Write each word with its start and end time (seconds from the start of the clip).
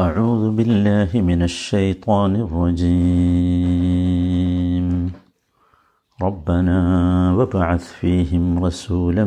أعوذ 0.00 0.56
بالله 0.56 1.20
من 1.20 1.42
الشيطان 1.42 2.36
الرجيم. 2.36 2.92
ربنا 6.22 6.78
وابعث 7.36 7.92
فيهم 7.92 8.64
رسولا 8.64 9.24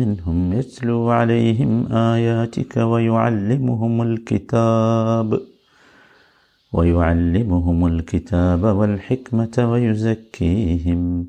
منهم 0.00 0.52
يتلو 0.52 1.10
عليهم 1.10 1.92
آياتك 1.92 2.76
ويعلمهم 2.76 4.02
الكتاب 4.02 5.40
ويعلمهم 6.72 7.86
الكتاب 7.86 8.64
والحكمة 8.64 9.68
ويزكيهم. 9.72 11.26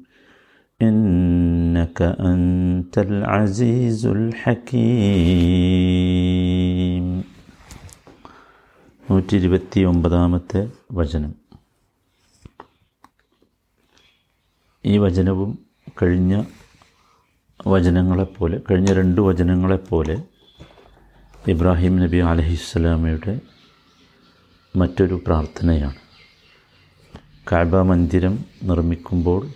إنك 0.82 2.02
أنت 2.02 2.98
العزيز 2.98 4.06
الحكيم. 4.06 4.86
നൂറ്റി 9.12 9.36
ഇരുപത്തി 9.36 9.80
ഒമ്പതാമത്തെ 9.80 10.72
വചനം. 10.92 11.36
ഈ 14.86 14.98
വചനവും 14.98 15.60
കഴിഞ്ഞ 16.02 16.44
വചനങ്ങളെപ്പോലെ 17.68 18.62
കഴിഞ്ഞ 18.72 18.94
രണ്ട് 18.94 19.22
വചനങ്ങളെപ്പോലെ 19.22 20.24
ഇബ്രാഹിം 21.48 22.00
നബി 22.00 22.18
അലഹിസ്സലാമയുടെ 22.18 23.40
മറ്റൊരു 24.76 25.22
പ്രാർത്ഥനയാണ്. 25.28 26.02
കാബ 27.52 27.76
മന്ദിരം 27.76 28.46
നിർമ്മിക്കുമ്പോൾ 28.64 29.48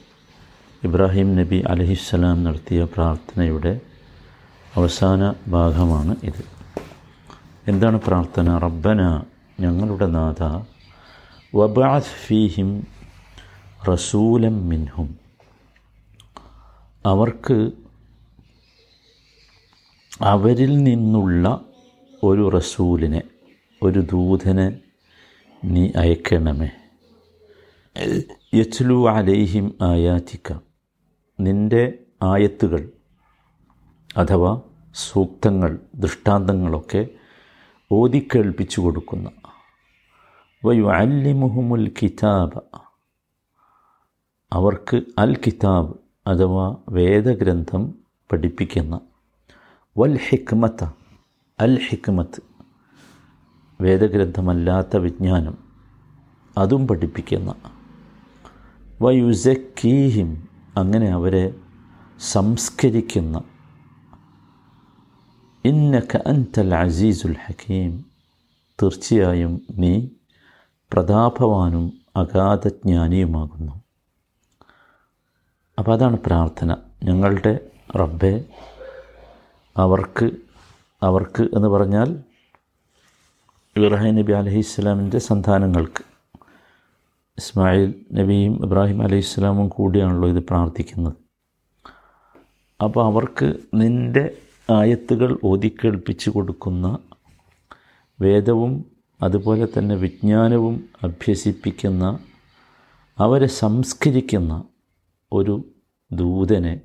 ഇബ്രാഹിം 0.83 1.35
നബി 1.35 1.63
അലഹിസ്സലാം 1.67 2.43
നടത്തിയ 2.43 2.83
പ്രാർത്ഥനയുടെ 2.83 3.81
അവസാന 4.75 5.33
ഭാഗമാണ് 5.47 6.16
ഇത്. 6.23 6.45
എന്താണ് 7.67 8.02
പ്രാർത്ഥന? 8.02 8.57
റബ്ബന 8.57 9.23
ഞങ്ങളുടെ 9.59 10.05
നാഥ 10.05 10.43
വബാസ് 11.55 12.27
ഫീഹിം 12.27 12.88
റസൂലം 13.89 14.69
മിൻഹും. 14.69 15.19
അവർക്ക് 17.05 17.71
അവരിൽ 20.21 20.77
നിന്നുള്ള 20.77 21.61
ഒരു 22.23 22.49
റസൂലിനെ 22.49 23.21
ഒരു 23.83 23.99
ദൂതനെ 23.99 24.79
നീ 25.66 25.89
അയക്കണമേ. 25.95 26.69
യച്ലു 28.53 29.09
അലൈഹിം 29.09 29.77
ആയാറ്റിക്ക 29.81 30.59
നിന്റെ 31.39 31.94
ആയത്തുകൾ 32.23 32.89
അഥവാ 34.17 34.61
സൂക്തങ്ങൾ 34.95 35.79
ദൃഷ്ടാന്തങ്ങളൊക്കെ 35.95 37.07
ഓതിക്കേൾപ്പിച്ചു 37.91 38.81
കൊടുക്കുന്ന 38.81 39.31
വയു 40.65 40.83
അല്ലിമുഹുമുൽ 40.83 41.93
കിതാബ്. 42.01 42.61
അവർക്ക് 44.53 45.01
അൽ 45.17 45.35
കിതാബ് 45.35 45.93
അഥവാ 46.27 46.75
വേദഗ്രന്ഥം 46.89 47.93
പഠിപ്പിക്കുന്ന. 48.31 48.99
വൽ 49.97 50.19
ഹിക്മത്ത 50.29 50.83
അൽ 51.59 51.79
ഹിക്മത്ത് 51.89 52.41
വേദഗ്രന്ഥമല്ലാത്ത 53.81 54.97
വിജ്ഞാനം. 54.97 55.57
അതും 56.57 56.87
പഠിപ്പിക്കുന്ന. 56.87 57.55
വയുസക്കീഹിം 59.01 60.47
അങ്ങനെ 60.77 61.07
അവരെ 61.07 61.55
സംസ്കരിക്കുന്ന. 62.19 63.43
ഇന്നക 65.65 66.17
അൻതൽ 66.27 66.75
അസീസുൽ 66.75 67.35
ഹക്കീം 67.45 68.05
തീർച്ചയായും 68.83 69.61
നീ 69.71 70.07
പ്രതാപവാനും 70.93 71.93
അഗാധജ്ഞാനിയുമാകുന്നു. 72.16 73.71
അപ്പോൾ 75.79 75.91
അതാണ് 75.91 76.17
പ്രാർത്ഥന. 76.17 76.75
ഞങ്ങളുടെ 77.03 77.59
റബ്ബെ 78.00 78.45
അവർക്ക് 79.78 80.31
അവർക്ക് 81.03 81.41
എന്ന് 81.41 81.67
പറഞ്ഞാൽ 81.67 82.23
ഇബ്രാഹിം 83.78 84.16
നബി 84.16 84.31
അലഹി 84.31 84.57
ഇസ്ലാമിന്റെ 84.57 85.19
സന്താനങ്ങൾക്ക്. 85.19 86.03
ഇസ്മായിൽ 87.38 88.05
നബിയും 88.13 88.66
ഇബ്രാഹിം 88.66 89.01
അലൈഹി 89.01 89.22
ഇസ്ലാമും 89.22 89.69
കൂടിയാണല്ലോ 89.69 90.29
ഇത് 90.29 90.44
പ്രാർത്ഥിക്കുന്നത്. 90.44 91.13
അപ്പോൾ 92.84 93.05
അവർക്ക് 93.05 93.53
നിന്റെ 93.73 94.38
ആയത്തുകൾ 94.69 95.40
ഓതിക്കേൾപ്പിച്ചു 95.44 96.30
കൊടുക്കുന്ന 96.30 97.00
വേദവും 98.22 98.85
അതുപോലെ 99.22 99.68
തന്നെ 99.78 99.96
വിജ്ഞാനവും 99.96 100.90
അഭ്യസിപ്പിക്കുന്ന 101.03 102.19
അവരെ 103.18 103.47
സംസ്കരിക്കുന്ന 103.47 104.63
ഒരു 105.34 105.66
ദൂതനെ 106.12 106.81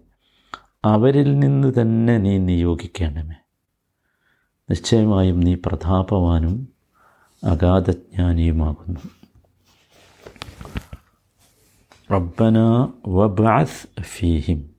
അവരിൽ 0.84 1.39
നിന്ന് 1.39 1.73
തന്നെ 1.81 2.19
നീ 2.19 2.39
നിയോഗിക്കണമേ. 2.39 3.34
നിശ്ചയമായും 4.71 5.41
നീ 5.41 5.55
പ്രതാപവാനും 5.55 6.69
അഗാധജ്ഞാനിയുമാകുന്നു. 7.44 9.00
റബ്ബന 12.12 12.59
വബാസ് 13.09 14.03
ഫീഹിം. 14.03 14.74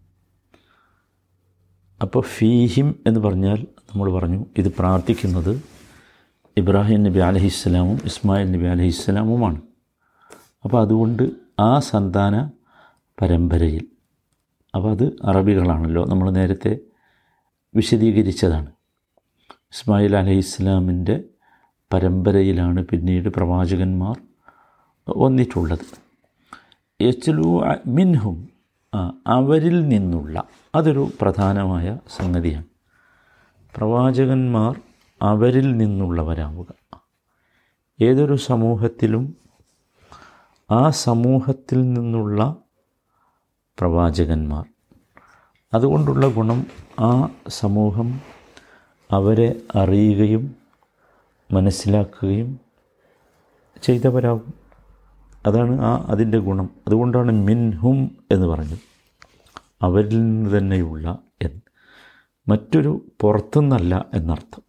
അപ്പോൾ 2.01 2.23
ഫീഹിം 2.37 3.03
എന്ന് 3.07 3.19
പറഞ്ഞാൽ 3.19 3.67
നമ്മൾ 3.89 4.11
പറഞ്ഞു 4.11 4.45
ഇത് 4.57 4.73
പ്രാർത്ഥിക്കുന്നത് 4.79 5.61
ഇബ്രാഹിം 6.57 7.03
നബി 7.03 7.19
അലഹിസ്സലാമും 7.19 7.97
ഇസ്മായിൽ 8.05 8.51
നബി 8.51 8.65
അലഹിസ്സലാമുമാണ് 8.65 9.61
അപ്പോൾ 10.63 10.81
അതുകൊണ്ട് 10.81 11.23
ആ 11.59 11.79
സന്താന 11.79 12.49
പരമ്പരയിൽ 13.21 13.87
അപ്പോൾ 14.75 14.91
അത് 14.91 15.17
അറബികളാണല്ലോ 15.23 16.05
നമ്മൾ 16.05 16.29
നേരത്തെ 16.29 16.79
വിശദീകരിച്ചതാണ്. 17.75 18.71
ഇസ്മായിൽ 19.73 20.17
അലഹിസ്ലാമിന്റെ 20.17 21.23
പരമ്പരയിലാണ് 21.93 22.85
പിന്നീട് 22.85 23.29
പ്രവാചകന്മാർ 23.29 24.21
വന്നിട്ടുള്ളത് 25.17 25.85
യച്ലു 27.01 27.63
മിൻഹും 27.87 28.54
അവരിൽ 29.27 29.87
നിന്നുള്ള 29.87 30.43
അതൊരു 30.75 31.09
പ്രധാനമായ 31.21 31.97
സംഗതിയാണ്. 32.17 32.65
പ്രവാചകന്മാർ 33.77 34.81
അവരിൽ 35.21 35.77
നിന്നുള്ളവരാവുക. 35.77 36.99
ഏതൊരു 38.01 38.35
സമൂഹത്തിലും 38.35 39.37
ആ 40.71 40.89
സമൂഹത്തിൽ 40.89 41.93
നിന്നുള്ള 41.93 42.55
പ്രവാചകന്മാർ. 43.79 44.65
അതുകൊണ്ടുള്ള 45.73 46.27
ഗുണം 46.27 46.65
ആ 46.99 47.29
സമൂഹം 47.47 48.21
അവരെ 49.11 49.61
അറിയുകയും 49.75 50.55
മനസ്സിലാക്കുകയും 51.51 52.59
ചെയ്തവരാകും. 53.83 54.64
അതാണ് 55.45 55.81
ആ 55.81 56.05
അതിന്റെ 56.09 56.37
ഗുണം. 56.37 56.69
അതുകൊണ്ടാണ് 56.87 57.31
മിൻഹും 57.31 58.17
എന്ന് 58.31 58.47
പറഞ്ഞത്. 58.47 58.79
അവരിൽ 59.81 60.19
നിന്ന് 60.19 60.57
തന്നെയുള്ള 60.57 61.19
എന്ന് 61.41 61.61
മറ്റൊരു 62.47 63.05
പുറത്തുനിന്നല്ല 63.21 64.05
എന്നർത്ഥം. 64.13 64.63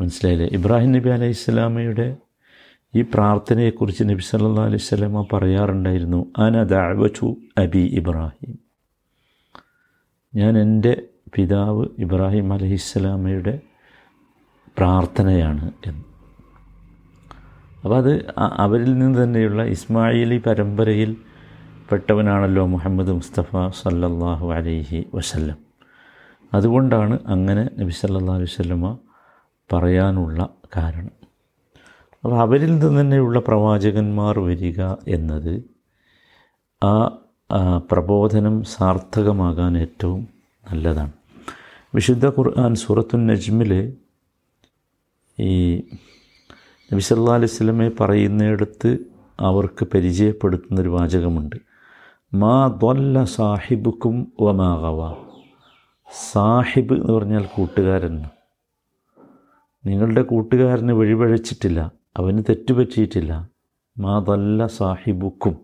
മനസ്സിലായില്ലേ? 0.00 0.48
ഇബ്രാഹിം 0.52 0.92
നബി 0.92 1.08
അലൈഹി 1.08 1.32
സ്വലാമയുടെ 1.32 2.16
ഈ 2.94 3.02
പ്രാർത്ഥനയെക്കുറിച്ച് 3.02 4.04
നബി 4.04 4.20
സല്ലാ 4.20 4.64
അലൈഹി 4.64 4.82
സ്വലാമ 4.82 5.26
പറയാറുണ്ടായിരുന്നു 5.32 6.32
അന 6.38 6.62
ദഅവച്ചു 6.62 7.36
അബി 7.58 7.78
ഇബ്രാഹിം. 7.78 8.58
ഞാൻ 10.34 10.58
എന്റെ 10.58 11.02
പിതാവ് 11.34 11.86
ഇബ്രാഹിം 11.98 12.52
അലഹിസ്സലാമയുടെ 12.52 13.60
പ്രാർത്ഥനയാണ് 14.78 15.70
എന്ന്. 15.86 16.11
അപ്പോൾ 17.84 17.96
അത് 17.98 18.12
അവരിൽ 18.36 18.98
നിന്ന് 18.98 19.24
തന്നെയുള്ള 19.24 19.62
ഇസ്മായിലി 19.64 20.36
പരമ്പരയിൽ 20.46 21.16
പെട്ടവനാണല്ലോ 21.90 22.66
മുഹമ്മദ് 22.66 23.12
മുസ്തഫ 23.12 23.50
സല്ലല്ലാഹു 23.80 24.46
അലൈഹി 24.52 25.00
വസല്ലം. 25.14 25.58
അതുകൊണ്ടാണ് 26.54 27.18
അങ്ങനെ 27.34 27.64
നബി 27.78 27.90
സല്ലാ 27.90 28.36
വല്ലമ 28.42 28.98
പറയാനുള്ള 29.72 30.48
കാരണം. 30.76 31.14
അപ്പോൾ 32.24 32.38
അവരിൽ 32.40 32.78
നിന്ന് 32.78 33.00
തന്നെയുള്ള 33.00 33.38
പ്രവാചകന്മാർ 33.38 34.38
വരിക 34.38 34.80
എന്നത് 35.16 35.54
ആ 36.82 36.94
പ്രബോധനം 37.90 38.64
സാർത്ഥകമാകാൻ 38.64 39.78
ഏറ്റവും 39.78 40.28
നല്ലതാണ്. 40.70 41.12
വിശുദ്ധ 41.94 42.26
ഖുർആൻ 42.26 42.74
സൂറത്തുൻ 42.74 43.26
നജ്മിൽ 43.26 43.72
ഈ 45.38 45.52
നബി 46.92 47.00
സല്ലാ 47.00 47.34
അലൈഹി 47.34 47.52
സ്വലമെ 47.52 47.88
പറയുന്നിടത്ത് 48.00 48.90
അവർക്ക് 49.38 49.84
പരിചയപ്പെടുത്തുന്നൊരു 49.94 50.88
വാചകമുണ്ട്. 50.88 51.56
മാ 52.32 52.56
ദ്വല്ല 52.68 53.24
സാഹിബുക്കും 53.24 54.32
വമാകവ 54.40 55.00
സാഹിബ് 56.30 56.94
എന്ന് 56.94 57.12
പറഞ്ഞാൽ 57.12 57.44
കൂട്ടുകാരൻ. 57.56 58.16
നിങ്ങളുടെ 59.86 60.22
കൂട്ടുകാരന് 60.22 60.92
വഴിപഴച്ചിട്ടില്ല 60.92 61.80
അവന് 62.16 62.42
തെറ്റുപറ്റിയിട്ടില്ല 62.48 63.32
മാ 63.96 64.14
മാതല്ല 64.14 64.66
സാഹിബുക്കും. 64.66 65.54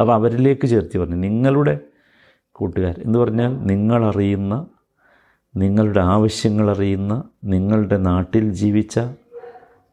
അപ്പോൾ 0.00 0.14
അവരിലേക്ക് 0.14 0.66
ചേർത്തി 0.66 0.98
പറഞ്ഞു 0.98 1.16
നിങ്ങളുടെ 1.16 1.80
കൂട്ടുകാർ 2.52 2.94
എന്ന് 3.04 3.18
പറഞ്ഞാൽ 3.18 3.52
നിങ്ങളറിയുന്ന 3.70 4.66
നിങ്ങളുടെ 5.56 6.00
ആവശ്യങ്ങൾ 6.00 6.70
അറിയുന്ന 6.70 7.24
നിങ്ങളുടെ 7.44 7.96
നാട്ടിൽ 7.96 8.52
ജീവിച്ച 8.52 9.00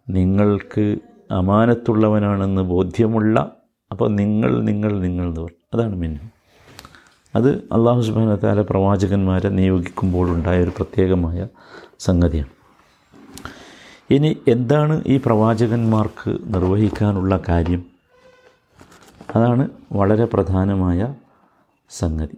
നിങ്ങൾക്ക് 0.09 0.97
അമാനത്തുള്ളവനാണെന്ന് 1.31 2.61
ബോധ്യമുള്ള 2.61 3.55
അപ്പോൾ 3.91 4.09
നിങ്ങൾ 4.09 4.61
നിങ്ങൾ 4.61 4.99
നിങ്ങൾ 4.99 5.27
എന്ന് 5.27 5.41
പറഞ്ഞു. 5.41 5.77
അതാണ് 5.77 5.95
മിന്നു. 5.95 6.19
അത് 7.35 7.49
അള്ളാഹു 7.49 8.01
സുബാന 8.01 8.35
താല 8.35 8.61
പ്രവാചകന്മാരെ 8.61 9.49
നിയോഗിക്കുമ്പോഴുണ്ടായ 9.49 10.63
ഒരു 10.63 10.69
പ്രത്യേകമായ 10.69 11.47
സംഗതിയാണ്. 11.99 12.49
ഇനി 14.09 14.37
എന്താണ് 14.47 15.03
ഈ 15.07 15.19
പ്രവാചകന്മാർക്ക് 15.25 16.37
നിർവഹിക്കാനുള്ള 16.43 17.39
കാര്യം? 17.49 17.85
അതാണ് 19.35 19.69
വളരെ 19.91 20.25
പ്രധാനമായ 20.25 21.15
സംഗതി. 21.89 22.37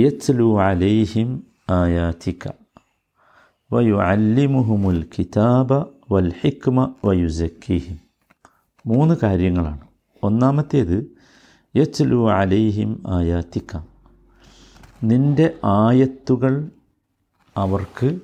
യത്ലു 0.00 0.60
അലൈഹിം 0.60 1.44
ആയാത്തിക്ക 1.70 2.48
വയു 3.72 3.94
അല്ലിമുഹുമുൽ 3.94 5.06
കിതാബ 5.18 5.99
വൽ 6.12 6.32
ഹിക്മ 6.40 6.94
വയുസക്കീഹിം 7.04 7.98
മൂന്ന് 8.86 9.14
കാര്യങ്ങളാണ്. 9.22 9.80
ഒന്നാമത്തേത് 10.22 11.12
യച്ലു 11.76 12.30
അലൈഹിം 12.30 13.02
ആയാത്തിക്ക. 13.06 13.78
നിന്റെ 15.04 15.54
ആയത്തുകൾ 15.64 16.70
അവർക്ക് 17.56 18.18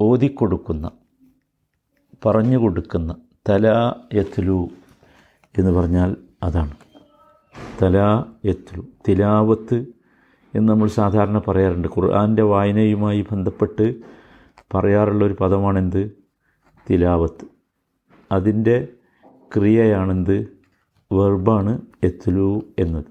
ഓതിക്കൊടുക്കുന്ന 0.00 0.90
പറഞ്ഞു 2.26 2.58
കൊടുക്കുന്ന 2.58 3.16
തല 3.48 3.92
യത്ലു 4.14 4.68
എന്ന് 5.58 5.70
പറഞ്ഞാൽ 5.70 6.16
അതാണ്. 6.42 6.74
തല 7.82 8.24
യത്ലു 8.44 8.86
തിലാവത്ത് 9.08 9.86
എന്ന് 10.54 10.72
നമ്മൾ 10.72 10.88
സാധാരണ 10.88 11.38
പറയാറുണ്ട്. 11.38 11.88
ഖുർആാന്റെ 11.88 12.42
വായനയുമായി 12.42 13.24
ബന്ധപ്പെട്ട് 13.32 14.15
പറയാറുള്ള 14.74 15.24
ഒരു 15.24 15.34
പദമാണെന്ത്? 15.34 16.10
തിലാവത്ത്. 16.90 17.44
അതിന്റെ 18.32 18.88
ക്രിയയാണെന്ത്? 19.56 20.56
വെർബാണ് 21.12 21.80
എത്തുലു 22.02 22.62
എന്നത്. 22.78 23.04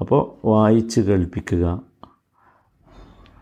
അപ്പോൾ 0.00 0.46
വായിച്ച് 0.46 1.00
കേൾപ്പിക്കുക. 1.00 1.82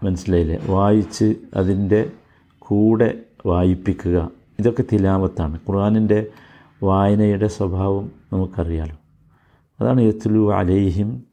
മനസ്സിലായില്ലേ? 0.03 0.59
വായിച്ച് 0.67 1.35
അതിന്റെ 1.55 2.13
കൂടെ 2.59 3.21
വായിപ്പിക്കുക. 3.47 4.31
ഇതൊക്കെ 4.59 4.85
തിലാവത്താണ്. 4.93 5.55
ഖുർആാനിന്റെ 5.55 6.27
വായനയുടെ 6.83 7.47
സ്വഭാവം 7.47 8.13
നമുക്കറിയാലോ. 8.33 8.97
അതാണ് 9.81 10.01
എത്തുലു 10.01 10.53
അലൈഹിം 10.53 11.25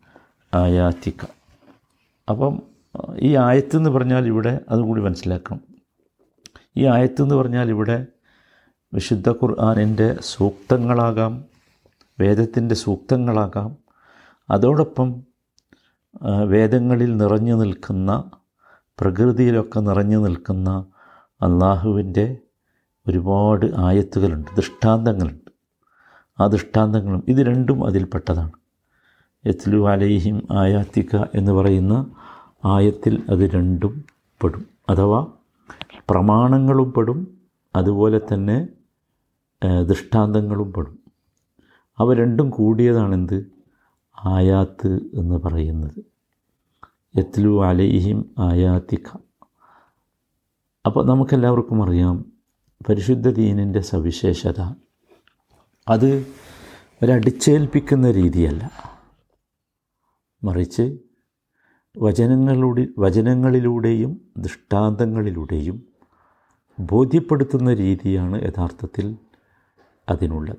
ആയാത്തിക്ക. 0.55 1.25
അപ്പം 2.29 2.70
ഈ 3.19 3.35
ആയത്ത് 3.35 3.77
എന്ന് 3.77 3.89
പറഞ്ഞാൽ 3.89 4.25
ഇവിടെ 4.25 4.59
അതുകൂടി 4.69 5.01
മനസ്സിലാക്കണം. 5.01 5.61
ഈ 6.77 6.85
ആയത്ത് 6.85 7.21
എന്ന് 7.21 7.35
പറഞ്ഞാൽ 7.35 7.69
ഇവിടെ 7.69 8.05
വിശുദ്ധ 8.93 9.29
ഖുർആാനിന്റെ 9.29 10.17
സൂക്തങ്ങളാകാം 10.21 11.45
വേദത്തിന്റെ 12.19 12.75
സൂക്തങ്ങളാകാം. 12.75 13.77
അതോടൊപ്പം 14.49 15.23
വേദങ്ങളിൽ 16.45 17.17
നിറഞ്ഞു 17.17 17.55
നിൽക്കുന്ന 17.55 18.31
പ്രകൃതിയിലൊക്കെ 18.99 19.79
നിറഞ്ഞു 19.79 20.17
നിൽക്കുന്ന 20.17 20.85
അള്ളാഹുവിന്റെ 21.41 22.37
ഒരുപാട് 23.07 23.65
ആയത്തുകളുണ്ട് 23.77 24.55
ദൃഷ്ടാന്തങ്ങളുണ്ട്. 24.55 25.51
ആ 26.39 26.47
ദൃഷ്ടാന്തങ്ങളും 26.47 27.23
ഇത് 27.27 27.37
രണ്ടും 27.37 27.85
അതിൽപ്പെട്ടതാണ്. 27.85 28.51
എത്ലു 29.45 29.89
അലൈഹിം 29.89 30.47
ആയാത്തിക്ക 30.51 31.15
എന്ന് 31.15 31.51
പറയുന്ന 31.51 32.05
ആയത്തിൽ 32.65 33.23
അത് 33.29 33.51
രണ്ടും 33.51 34.05
പെടും. 34.43 34.67
അഥവാ 34.89 35.27
പ്രമാണങ്ങളും 36.09 36.93
പെടും 36.93 37.41
അതുപോലെ 37.75 38.21
തന്നെ 38.33 38.67
ദൃഷ്ടാന്തങ്ങളും 39.89 40.73
പെടും. 40.73 40.99
അവ 41.97 42.13
രണ്ടും 42.13 42.49
കൂടിയതാണെന്ത്? 42.49 43.45
ആയാത്ത് 44.25 44.99
എന്ന് 45.13 45.35
പറയുന്നത്. 45.35 46.03
എത്തിലു 47.15 47.65
അലൈഹിം 47.65 48.25
ആയാത്തിക്ക 48.39 49.17
അപ്പോൾ 50.85 51.05
നമുക്കെല്ലാവർക്കും 51.05 51.83
അറിയാം 51.83 52.25
പരിശുദ്ധ 52.89 53.29
ദീനിന്റെ 53.29 53.79
സവിശേഷത. 53.79 54.61
അത് 55.87 56.27
ഒരടിച്ചേൽപ്പിക്കുന്ന 57.03 58.11
രീതിയല്ല. 58.11 58.71
മറിച്ച് 60.43 60.97
വചനങ്ങളുടെ 61.97 62.87
വചനങ്ങളിലൂടെയും 62.97 64.21
ദൃഷ്ടാന്തങ്ങളിലൂടെയും 64.37 65.83
ബോധ്യപ്പെടുത്തുന്ന 66.79 67.73
രീതിയാണ് 67.73 68.41
യഥാർത്ഥത്തിൽ 68.41 69.15
അതിനുള്ളത്. 70.09 70.57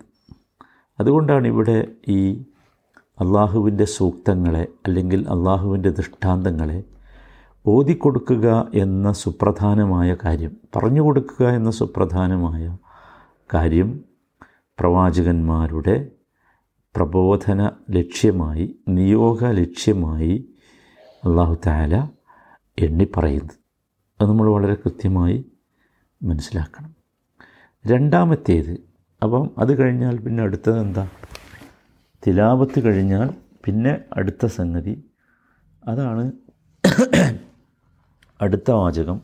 അതുകൊണ്ടാണ് 1.00 1.49
ഇവിടെ 1.49 1.88
ഈ 2.08 2.44
അള്ളാഹുവിന്റെ 3.20 3.84
സൂക്തങ്ങളെ 3.84 4.69
അല്ലെങ്കിൽ 4.87 5.20
അള്ളാഹുവിന്റെ 5.20 5.88
ദൃഷ്ടാന്തങ്ങളെ 5.88 6.84
ഓതിക്കൊടുക്കുക 7.67 8.70
എന്ന 8.75 9.12
സുപ്രധാനമായ 9.12 10.17
കാര്യം 10.25 10.56
പറഞ്ഞു 10.76 11.00
കൊടുക്കുക 11.00 11.49
എന്ന 11.49 11.70
സുപ്രധാനമായ 11.70 12.79
കാര്യം 13.55 14.05
പ്രവാചകന്മാരുടെ 14.79 16.11
പ്രബോധന 16.96 17.70
ലക്ഷ്യമായി 17.90 18.79
നിയോഗ 18.88 19.44
ലക്ഷ്യമായി 19.44 20.49
അള്ളാഹു 21.25 21.59
താല 21.67 22.09
എണ്ണി 22.79 23.05
പറയുന്നത്. 23.17 23.57
അത് 24.21 24.29
നമ്മൾ 24.29 24.49
വളരെ 24.49 24.75
കൃത്യമായി 24.75 25.45
മനസ്സിലാക്കണം. 26.23 26.95
രണ്ടാമത്തേത് 27.87 28.81
അപ്പം 29.23 29.51
അത് 29.59 29.79
കഴിഞ്ഞാൽ 29.79 30.19
പിന്നെ 30.19 30.43
അടുത്തത് 30.43 30.81
എന്താ? 30.81 31.09
തിലാപത്ത് 32.27 32.85
കഴിഞ്ഞാൽ 32.85 33.31
പിന്നെ 33.65 34.05
അടുത്ത 34.13 34.47
സംഗതി. 34.47 35.05
അതാണ് 35.89 36.33
അടുത്ത 38.41 38.71
വാചകം. 38.71 39.21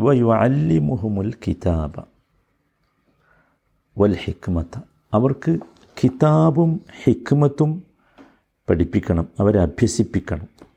വയുഅല്ലിമുഹുമുൽ 0.00 1.34
കിതാബ 1.46 2.02
വൽ 3.98 4.14
ഹിക്മത്ത. 4.14 4.80
അവർക്ക് 5.14 5.58
കിതാബും 6.04 6.80
ഹിക്മത്തും 7.04 7.82
പഠിപ്പിക്കണം 8.70 9.28
അവരെ 9.40 9.60
അഭ്യസിപ്പിക്കണം. 9.60 10.69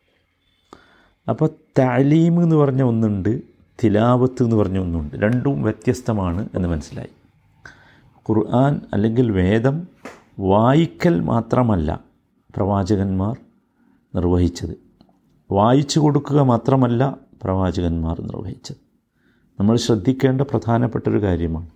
അപ്പോൾ 1.30 1.50
താലീം 1.80 2.44
എന്ന് 2.44 2.56
പറഞ്ഞ 2.56 2.82
ഒന്നുണ്ട് 2.82 3.42
തിലാവത്ത് 3.84 4.44
എന്ന് 4.44 4.56
പറഞ്ഞ 4.56 4.78
ഒന്നുണ്ട്. 4.78 5.16
രണ്ടും 5.16 5.64
വ്യത്യസ്തമാണ് 5.64 6.50
എന്ന് 6.56 6.70
മനസ്സിലായി. 6.70 7.10
ഖുർആൻ 8.30 8.82
അല്ലെങ്കിൽ 8.94 9.32
വേദം 9.32 9.88
വായിക്കൽ 10.40 11.20
മാത്രമല്ല 11.20 12.00
പ്രവാചകന്മാർ 12.56 13.38
നിർവഹിച്ചത്. 14.16 14.78
വായിച്ചു 15.52 16.00
കൊടുക്കുക 16.00 16.42
മാത്രമല്ല 16.42 17.18
പ്രവാചകന്മാർ 17.44 18.22
നിർവഹിച്ചത്. 18.22 18.76
നമ്മൾ 19.60 19.76
ശ്രദ്ധിക്കേണ്ട 19.76 20.42
പ്രധാനപ്പെട്ടൊരു 20.42 21.22
കാര്യമാണ്. 21.22 21.70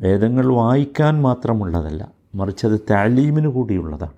വേദങ്ങൾ 0.00 0.46
വായിക്കാൻ 0.46 1.22
മാത്രമുള്ളതല്ല 1.22 2.12
മറിച്ച് 2.34 2.66
അത് 2.66 2.80
താലീമിന് 2.90 3.48
കൂടിയുള്ളതാണ്. 3.48 4.12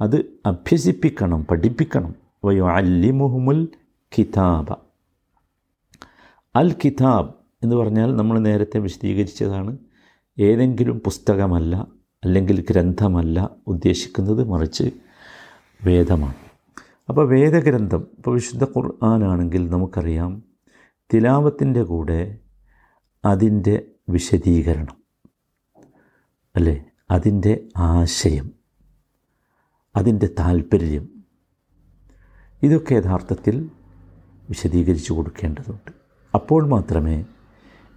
അത് 0.00 0.24
അഭ്യസിപ്പിക്കണം 0.46 1.44
പഠിപ്പിക്കണം. 1.44 2.23
വയോ 2.44 2.68
അല്ലിമുഹുമുൽ 2.68 3.68
കിതാബ. 4.18 4.74
അൽ 6.56 6.76
കിതാബ് 6.84 7.34
എന്ന് 7.62 7.76
പറഞ്ഞാൽ 7.76 8.16
നമ്മൾ 8.16 8.38
നേരത്തെ 8.38 8.78
വിശദീകരിച്ചതാണ് 8.78 9.78
ഏതെങ്കിലും 10.38 11.00
പുസ്തകമല്ല 11.00 11.86
അല്ലെങ്കിൽ 12.24 12.66
ഗ്രന്ഥമല്ല 12.70 13.50
ഉദ്ദേശിക്കുന്നത് 13.66 14.48
മറിച്ച് 14.48 14.90
വേദമാണ്. 15.84 16.34
അപ്പോൾ 17.08 17.28
വേദഗ്രന്ഥം 17.28 18.06
ഇപ്പോൾ 18.18 18.34
വിശുദ്ധ 18.34 18.64
ഖുർആാനാണെങ്കിൽ 18.64 19.70
നമുക്കറിയാം 19.70 20.42
തിലാവത്തിന്റെ 21.14 21.82
കൂടെ 21.82 22.38
അതിന്റെ 23.24 23.82
വിശദീകരണം 24.08 24.96
അല്ലേ? 26.56 26.84
അതിന്റെ 27.10 27.68
ആശയം 27.76 28.52
അതിന്റെ 29.96 30.26
താല്പര്യം 30.38 31.13
ഇതൊക്കെ 32.64 32.94
യഥാർത്ഥത്തിൽ 32.94 33.70
വിശദീകരിച്ചു 34.48 35.12
കൊടുക്കേണ്ടതുണ്ട്. 35.12 35.92
അപ്പോൾ 36.34 36.66
മാത്രമേ 36.66 37.24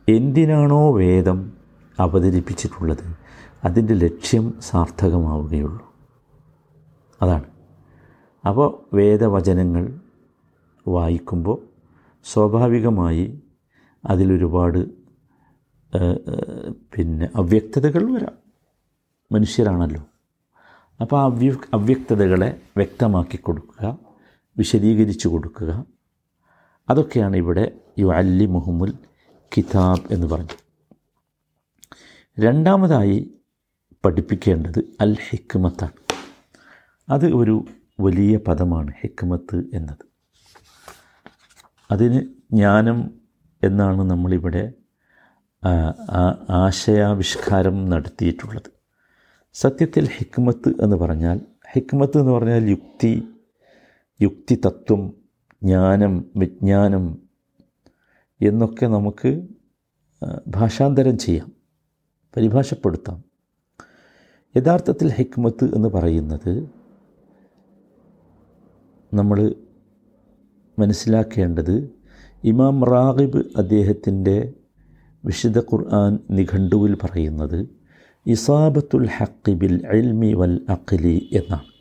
എന്തിനാണോ 0.10 0.96
വേദം 0.98 1.54
അവതരിപ്പിച്ചിട്ടുള്ളത് 2.00 3.06
അതിന്റെ 3.64 3.94
ലക്ഷ്യം 3.94 4.54
സാർത്ഥകമാവുകയുള്ളൂ. 4.62 5.94
അതാണ്. 7.22 7.48
അപ്പോൾ 8.48 8.96
വേദവചനങ്ങൾ 8.96 10.00
വായിക്കുമ്പോൾ 10.88 11.58
സ്വാഭാവികമായി 12.24 13.42
അതിലൊരുപാട് 14.06 14.80
പിന്നെ 16.96 17.30
അവ്യക്തതകൾ 17.36 18.04
വരാം. 18.16 18.36
മനുഷ്യരാണല്ലോ. 19.32 20.04
അപ്പോൾ 21.02 21.18
ആ 21.20 21.24
അവ്യ 21.24 21.56
അവ്യക്തതകളെ 21.74 22.50
വ്യക്തമാക്കി 22.78 23.38
കൊടുക്കുക 23.38 24.07
വിശദീകരിച്ചു 24.58 25.28
കൊടുക്കുക. 25.28 25.86
അതൊക്കെയാണ് 26.90 27.36
ഇവിടെ 27.36 27.72
യു 28.00 28.08
അല്ലി 28.14 28.46
മുഹമ്മുൽ 28.46 28.92
കിതാബ് 29.58 30.14
എന്ന് 30.14 30.28
പറഞ്ഞു 30.28 30.58
രണ്ടാമതായി 32.40 33.32
പഠിപ്പിക്കേണ്ടത് 34.06 34.80
അൽ 35.02 35.18
ഹിക്മത്താണ് 35.30 35.98
അത് 37.10 37.26
ഒരു 37.26 37.66
വലിയ 38.00 38.38
പദമാണ് 38.38 38.92
ഹിക്മത്ത് 39.02 39.64
എന്നത്. 39.74 40.04
അതിന് 41.92 42.20
ജ്ഞാനം 42.54 43.12
എന്നാണ് 43.64 44.02
നമ്മളിവിടെ 44.10 44.74
ആശയാവിഷ്കാരം 46.50 47.90
നടത്തിയിട്ടുള്ളത്. 47.90 48.70
സത്യത്തിൽ 49.54 50.06
ഹിക്മത്ത് 50.08 50.70
എന്ന് 50.82 50.96
പറഞ്ഞാൽ 50.96 51.42
ഹിക്മത്ത് 51.74 52.18
എന്ന് 52.20 52.32
പറഞ്ഞാൽ 52.32 52.64
യുക്തി 52.70 53.12
യുക്തി 54.22 54.62
തത്വം 54.66 55.14
ജ്ഞാനം 55.64 56.26
വിജ്ഞാനം 56.36 57.06
എന്നൊക്കെ 58.42 58.86
നമുക്ക് 58.86 59.48
ഭാഷാന്തരം 60.48 61.18
ചെയ്യാം 61.18 61.52
പരിഭാഷപ്പെടുത്താം. 62.38 63.24
യഥാർത്ഥത്തിൽ 64.58 65.10
ഹിക്മത്ത് 65.12 65.76
എന്ന് 65.76 65.90
പറയുന്നത് 65.90 66.54
നമ്മൾ 69.14 69.56
മനസ്സിലാക്കേണ്ടത് 70.80 71.76
ഇമാം 72.44 72.84
റാഗിബ് 72.86 73.44
അദ്ദേഹത്തിന്റെ 73.58 74.54
വിശുദ്ധ 75.26 75.60
ഖുർആൻ 75.60 76.20
നിഘണ്ടുവിൽ 76.30 76.98
പറയുന്നത് 77.04 77.60
ഇസാബത്തുൽ 78.26 79.08
ഹക്കിബിൽ 79.08 79.88
അൽമി 79.88 80.34
വൽ 80.34 80.66
അഖിലി 80.70 81.30
എന്നാണ്. 81.32 81.77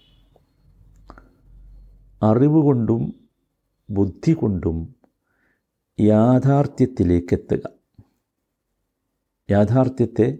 അറിവ് 2.22 2.62
കൊണ്ടും 2.62 3.14
ബുദ്ധി 3.90 4.32
കൊണ്ടും 4.32 4.96
യാഥാർത്ഥ്യത്തിലേക്ക് 6.00 7.34
എത്തുക 7.34 7.60
യാഥാർത്ഥ്യത്തെ 9.50 10.38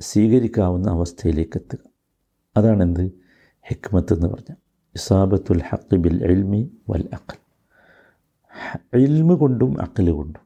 സ്വീകരിക്കാവുന്ന 0.00 0.90
അവസ്ഥയിലേക്ക് 0.90 1.52
എത്തുക 1.56 1.78
അതാണെന്ത്? 2.56 3.10
ഹിക്മത്ത് 3.68 4.14
എന്ന് 4.14 4.26
പറഞ്ഞാൽ 4.26 4.56
ഇസാബത്തുൽ 4.94 5.62
ഹക്ക് 5.62 5.96
ബിൽ 5.96 6.24
ഇൽമി 6.24 6.78
വൽ 6.90 7.08
അഖൽ. 7.12 7.38
എൽമ 8.94 9.34
കൊണ്ടും 9.34 9.80
അക്കൽ 9.80 10.10
കൊണ്ടും 10.10 10.42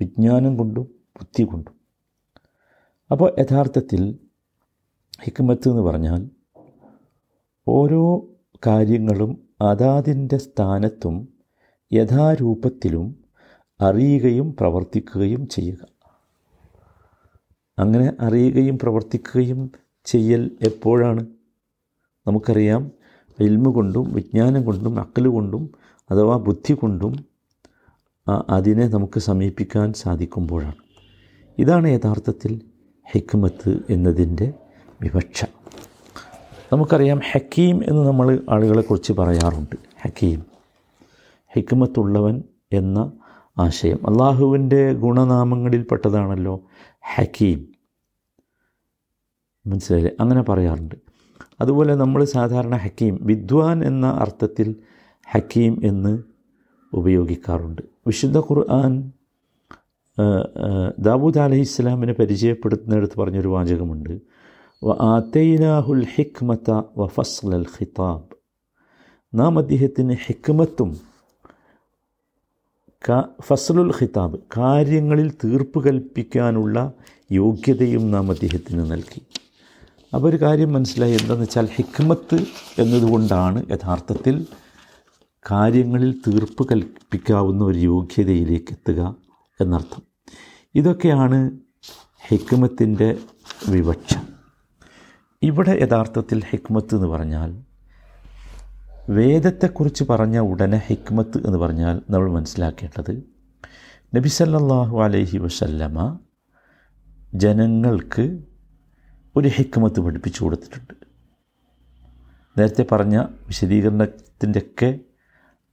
വിജ്ഞാനം 0.00 0.56
കൊണ്ടും 0.56 0.82
ബുദ്ധി 1.18 1.42
കൊണ്ടും. 1.42 1.74
അപ്പോൾ 3.10 3.36
യഥാർത്ഥത്തിൽ 3.38 4.18
ഹിക്മത്ത് 5.22 5.68
എന്ന് 5.68 5.82
പറഞ്ഞാൽ 5.82 6.30
ഓരോ 7.68 8.28
കാര്യങ്ങളും 8.66 9.49
അതാതിന്റെ 9.60 10.36
സ്ഥാനത്തും 10.36 11.28
യഥാരൂപത്തിലും 11.92 13.24
അറിയുകയും 13.80 14.56
പ്രവർത്തിക്കുകയും 14.60 15.48
ചെയ്യുക. 15.48 15.78
അങ്ങനെ 17.78 18.12
അറിയുകയും 18.20 18.78
പ്രവർത്തിക്കുകയും 18.78 19.70
ചെയ്യൽ 20.04 20.50
എപ്പോഴാണ്? 20.62 21.26
നമുക്കറിയാം 22.26 22.90
ഇൽമ 23.40 23.70
കൊണ്ടും 23.70 24.14
വിജ്ഞാനം 24.14 24.64
കൊണ്ടും 24.64 25.00
അക്കൽ 25.00 25.26
കൊണ്ടും 25.26 25.70
അഥവാ 26.10 26.36
ബുദ്ധി 26.36 26.72
കൊണ്ടും 26.72 27.24
അതിനെ 28.50 28.88
നമുക്ക് 28.88 29.20
സമീപിക്കാൻ 29.20 29.92
സാധിക്കുമ്പോഴാണ്. 29.92 30.74
ഇതാണ് 31.58 31.88
യഥാർത്ഥത്തിൽ 31.88 32.60
ഹിക്മത്ത് 33.12 33.78
എന്നതിന്റെ 33.90 34.52
വിവക്ഷ. 35.00 35.44
നമുക്കറിയാം 36.72 37.20
ഹക്കീം 37.32 37.82
എന്ന് 37.88 38.06
നമ്മൾ 38.06 38.40
ആളുകളെക്കുറിച്ച് 38.50 39.12
പറയാറുണ്ട്. 39.12 39.76
ഹക്കീം. 40.02 40.44
ഹിക്മത്തുള്ളവൻ 41.54 42.42
എന്ന 42.72 43.12
ആശയം. 43.58 44.10
അള്ളാഹുവിന്റെ 44.10 44.92
ഗുണനാമങ്ങളിൽപ്പെട്ടതാണല്ലോ 44.92 46.60
ഹക്കീം. 47.14 47.68
മനസ്സിലായില്ലേ? 49.66 50.16
അങ്ങനെ 50.20 50.42
പറയാറുണ്ട്. 50.42 50.94
അതുപോലെ 51.60 51.94
നമ്മൾ 51.94 52.24
സാധാരണ 52.24 52.76
ഹക്കീം 52.76 53.18
വിദ്വാൻ 53.22 53.84
എന്ന 53.84 54.06
അർത്ഥത്തിൽ 54.06 54.76
ഹക്കീം 55.30 55.80
എന്ന് 55.84 56.22
ഉപയോഗിക്കാറുണ്ട്. 56.92 57.82
വിശുദ്ധ 58.06 58.38
ഖുർആൻ 58.38 59.12
ദാവൂദ് 60.98 61.38
അലൈഹി 61.38 61.60
ഇസ്ലാമിനെ 61.60 62.12
പരിചയപ്പെടുത്തുന്നിടത്ത് 62.12 63.20
പറഞ്ഞൊരു 63.20 63.48
വാചകമുണ്ട്. 63.48 64.39
വ 64.82 64.92
ആത്തൈനാഹുൽ 65.00 66.06
ഹിക്മത 66.14 66.70
വഫസ്ലൽ 66.98 67.66
ഖിതാബ്. 67.80 68.22
നാം 69.34 69.58
അദ്ദേഹത്തിന് 69.58 70.16
ഹിക്മത്തും 70.26 70.90
ഫസ്ലുൽ 73.42 73.92
ഖിതാബ് 74.02 74.38
കാര്യങ്ങളിൽ 74.56 75.30
തീർപ്പ് 75.44 75.84
കൽപ്പിക്കാനുള്ള 75.84 76.92
യോഗ്യതയും 77.32 78.10
നാം 78.10 78.30
അദ്ദേഹത്തിന് 78.30 78.90
നൽകി. 78.90 79.22
അപ്പോൾ 80.14 80.28
ഒരു 80.28 80.36
കാര്യം 80.36 80.72
മനസ്സിലായി. 80.72 81.12
എന്താണെന്ന് 81.12 81.44
വെച്ചാൽ 81.44 81.66
ഹിക്മത്ത് 81.66 82.38
എന്നതുകൊണ്ടാണ് 82.78 83.70
യഥാർത്ഥത്തിൽ 83.70 84.46
കാര്യങ്ങളിൽ 85.50 86.12
തീർപ്പ് 86.12 86.68
കൽപ്പിക്കാവുന്ന 86.72 87.64
ഒരു 87.64 87.78
യോഗ്യതയിലേക്ക് 87.78 88.72
എത്തുക 88.72 89.16
എന്നർത്ഥം. 89.60 90.02
ഇതൊക്കെയാണ് 90.74 91.58
ഹിക്മത്തിന്റെ 92.28 93.18
വിവക്ഷ. 93.68 94.14
ഇവിടെ 95.42 95.78
യഥാർത്ഥത്തിൽ 95.82 96.42
ഹിക്മത്ത് 96.44 96.94
എന്ന് 96.94 97.06
പറഞ്ഞാൽ 97.06 97.62
വേദത്തെക്കുറിച്ച് 99.10 100.04
പറഞ്ഞ 100.04 100.38
ഉടനെ 100.38 100.82
ഹിക്മത്ത് 100.86 101.46
എന്ന് 101.46 101.58
പറഞ്ഞാൽ 101.58 102.02
നമ്മൾ 102.10 102.32
മനസ്സിലാക്കേണ്ടത് 102.32 103.22
നബി 104.14 104.28
സല്ലല്ലാഹു 104.28 105.02
അലൈഹി 105.02 105.38
വസല്ലമ 105.38 106.18
ജനങ്ങൾക്ക് 107.34 108.42
ഒരു 109.36 109.48
ഹിക്മത്ത് 109.48 110.00
പഠിപ്പിച്ചു 110.00 110.44
കൊടുത്തിട്ടുണ്ട്. 110.44 110.94
നേരത്തെ 112.58 112.86
പറഞ്ഞ 112.92 113.16
വിശദീകരണത്തിന്റെയൊക്കെ 113.46 114.98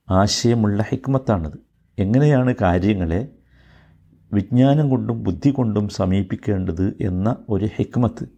ആശയമുള്ള 0.09 0.85
ഹിക്മത്താണത്. 0.89 1.57
എങ്ങനെയാണ് 1.99 2.55
കാര്യങ്ങളെ 2.61 3.29
വിജ്ഞാനം 4.33 4.89
കൊണ്ടും 4.89 5.23
ബുദ്ധി 5.23 5.49
കൊണ്ടും 5.49 5.89
സമീപിക്കേണ്ടത് 5.89 6.97
എന്ന 7.01 7.35
ഒരു 7.49 7.65
ഹിക്മത്ത്? 7.65 8.36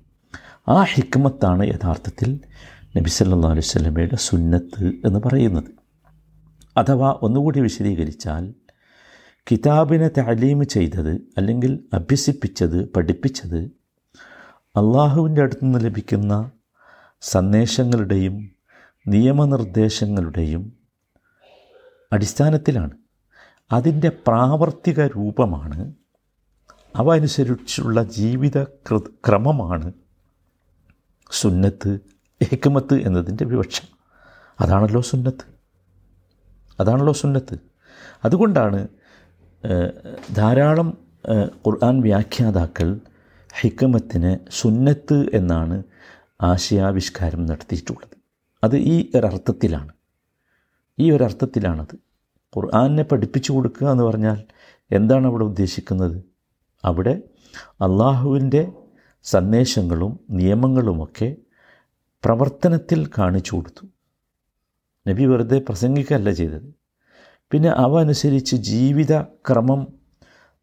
ആ 0.69 0.83
ഹിക്മത്താണ് 0.83 1.67
യഥാർത്ഥത്തിൽ 1.67 2.39
നബി 2.97 3.09
സല്ലാ 3.09 3.49
അലൈഹി 3.49 3.61
സ്വലമയുടെ 3.61 4.15
സുന്നത്ത് 4.15 4.85
എന്ന് 5.05 5.19
പറയുന്നത്. 5.25 5.63
അഥവാ 6.77 7.19
ഒന്നുകൂടി 7.21 7.59
വിശദീകരിച്ചാൽ 7.59 8.53
കിതാബിനെ 9.51 10.07
താലീം 10.07 10.67
ചെയ്തത് 10.67 11.15
അല്ലെങ്കിൽ 11.37 11.79
അഭ്യസിപ്പിച്ചത് 11.93 12.91
പഠിപ്പിച്ചത് 12.93 13.57
അള്ളാഹുവിന്റെ 14.59 15.41
അടുത്തു 15.41 15.65
നിന്ന് 15.65 15.79
ലഭിക്കുന്ന 15.85 16.51
സന്ദേശങ്ങളുടെയും 17.21 18.51
നിയമനിർദ്ദേശങ്ങളുടെയും 19.07 20.73
അടിസ്ഥാനത്തിലാണ്. 22.13 22.91
അതിന്റെ 23.71 24.09
പ്രാവർത്തിക 24.09 25.07
രൂപമാണ്. 25.07 25.93
അവ 26.95 27.13
അനുസരിച്ചുള്ള 27.15 28.03
ജീവിത 28.03 28.63
ക്രമമാണ് 29.03 29.93
സുന്നത്ത് 31.31 31.99
ഹിക്മത്ത് 32.43 32.93
എന്നതിന്റെ 33.01 33.45
വിവക്ഷ. 33.45 33.81
അതാണല്ലോ 34.59 35.01
സുന്നത്ത്. 35.01 35.45
അതാണല്ലോ 36.79 37.13
സുന്നത്ത്. 37.13 37.57
അതുകൊണ്ടാണ് 38.25 38.87
ധാരാളം 40.35 40.97
ഖുർആൻ 41.67 42.01
വ്യാഖ്യാതാക്കൾ 42.01 42.99
ഹിക്മത്തിനെ 43.59 44.39
സുന്നത്ത് 44.51 45.29
എന്നാണ് 45.33 45.83
ആശയാവിഷ്കാരം 46.41 47.45
നടത്തിയിട്ടുള്ളത്. 47.45 48.17
അത് 48.63 48.77
ഈ 48.77 49.11
ഒരർത്ഥത്തിലാണ്. 49.15 49.93
ഈ 50.99 51.11
ഒരർത്ഥത്തിലാണത്. 51.11 51.95
ഖുർആനെ 52.57 53.03
പഠിപ്പിച്ചു 53.03 53.51
കൊടുക്കുക 53.51 53.87
എന്ന് 53.87 54.03
പറഞ്ഞാൽ 54.03 54.43
എന്താണ് 54.91 55.27
അവിടെ 55.27 55.43
ഉദ്ദേശിക്കുന്നത്? 55.43 56.23
അവിടെ 56.85 57.21
അള്ളാഹുവിന്റെ 57.81 58.71
സന്ദേശങ്ങളും 59.23 60.19
നിയമങ്ങളുമൊക്കെ 60.29 61.35
പ്രവർത്തനത്തിൽ 62.25 63.09
കാണിച്ചു 63.17 63.55
കൊടുത്തു. 63.55 63.87
നബി 65.07 65.25
വെറുതെ 65.25 65.59
പ്രസംഗിക്കുകയല്ല 65.59 66.31
ചെയ്തത്. 66.31 66.73
പിന്നെ 67.51 67.69
അവ 67.69 67.99
അനുസരിച്ച് 67.99 68.55
ജീവിത 68.55 69.21
ക്രമം 69.21 69.87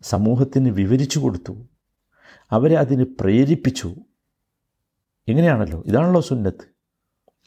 സമൂഹത്തിന് 0.02 0.68
വിവരിച്ചു 0.68 1.18
കൊടുത്തു. 1.18 1.56
അവരെ 2.50 2.76
അതിന് 2.76 3.04
പ്രേരിപ്പിച്ചു. 3.20 3.94
ഇങ്ങനെയാണല്ലോ. 5.28 5.82
ഇതാണല്ലോ 5.86 6.20
സുന്നത്ത്. 6.20 6.76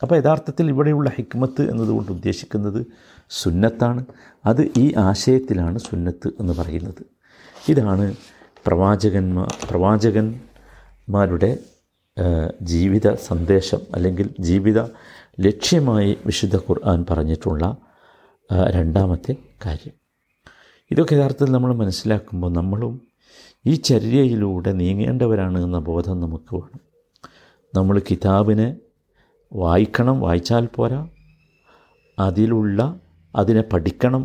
അപ്പോൾ 0.01 0.15
യഥാർത്ഥത്തിൽ 0.15 0.69
ഇവിടെയുള്ള 0.69 1.09
ഹിക്മത്ത് 1.09 1.71
എന്നതുകൊണ്ട് 1.71 2.11
ഉദ്ദേശിക്കുന്നത് 2.11 2.85
സുന്നത്താണ്. 3.29 4.05
അത് 4.45 4.71
ഈ 4.77 4.93
ആശയത്തിലാണ് 4.93 5.77
സുന്നത്ത് 5.77 6.27
എന്ന് 6.39 6.53
പറയുന്നത്. 6.53 7.05
ഇതാണ് 7.69 8.15
പ്രവാചകന്മാർ 8.65 9.67
പ്രവാചകന്മാരുടെ 11.09 11.57
ജീവിത 12.61 13.07
സന്ദേശം 13.27 13.81
അല്ലെങ്കിൽ 13.95 14.27
ജീവിത 14.39 14.79
ലക്ഷ്യമായി 15.39 16.11
വിശുദ്ധ 16.25 16.55
ഖുർആൻ 16.55 17.05
പറഞ്ഞിട്ടുള്ള 17.09 17.63
രണ്ടാമത്തെ 18.69 19.33
കാര്യം. 19.65 19.95
ഇതൊക്കെ 20.91 21.13
യഥാർത്ഥത്തിൽ 21.15 21.51
നമ്മൾ 21.51 21.71
മനസ്സിലാക്കുമ്പോൾ 21.75 22.51
നമ്മളും 22.53 22.93
ഈ 23.65 23.73
ചര്യയിലൂടെ 23.89 24.71
നീങ്ങേണ്ടവരാണ് 24.81 25.57
എന്ന 25.63 25.79
ബോധം 25.79 26.19
നമുക്ക് 26.21 26.51
വേണം. 26.55 26.81
നമ്മൾ 27.75 28.01
കിതാബിനെ 28.11 28.69
വായിക്കണം 29.53 30.19
വായിച്ചാൽ 30.21 30.67
പോരാ. 30.75 31.01
അതിലുള്ള 32.19 32.79
അതിനെ 33.35 33.63
പഠിക്കണം 33.73 34.23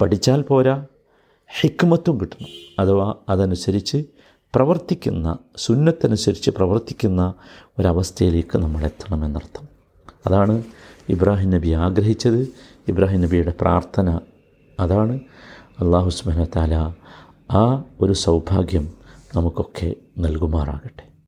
പഠിച്ചാൽ 0.00 0.42
പോരാ. 0.42 0.76
ഹിക്മത്തും 1.60 2.16
കിട്ടണം. 2.20 2.50
അഥവാ 2.78 3.14
അതനുസരിച്ച് 3.28 3.98
പ്രവർത്തിക്കുന്ന 4.54 5.38
സുന്നത്തനുസരിച്ച് 5.56 6.50
പ്രവർത്തിക്കുന്ന 6.50 7.34
ഒരവസ്ഥയിലേക്ക് 7.78 8.58
നമ്മൾ 8.58 8.84
എത്തണമെന്നർത്ഥം. 8.84 9.68
അതാണ് 10.26 10.62
ഇബ്രാഹിം 11.08 11.50
നബി 11.50 11.68
ആഗ്രഹിച്ചത്. 11.68 12.48
ഇബ്രാഹിം 12.88 13.20
നബിയുടെ 13.20 13.54
പ്രാർത്ഥന 13.60 14.20
അതാണ്. 14.80 15.20
അള്ളാഹു 15.80 16.10
ആ 17.50 17.84
ഒരു 18.00 18.12
സൗഭാഗ്യം 18.12 18.92
നമുക്കൊക്കെ 19.36 19.94
നൽകുമാറാകട്ടെ. 20.18 21.11